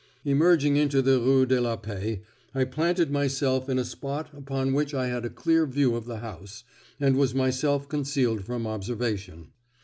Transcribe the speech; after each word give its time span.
Emerging 0.25 0.77
into 0.77 0.99
the 0.99 1.19
Rue 1.19 1.45
de 1.45 1.61
la 1.61 1.75
Paix, 1.75 2.23
I 2.55 2.63
planted 2.63 3.11
myself 3.11 3.69
in 3.69 3.77
a 3.77 3.85
spot 3.85 4.31
from 4.47 4.73
which 4.73 4.95
I 4.95 5.09
had 5.09 5.25
a 5.25 5.29
clear 5.29 5.67
view 5.67 5.95
of 5.95 6.05
the 6.05 6.17
house, 6.17 6.63
and 6.99 7.15
was 7.15 7.35
myself 7.35 7.87
concealed 7.87 8.43
from 8.43 8.65
observation. 8.65 9.49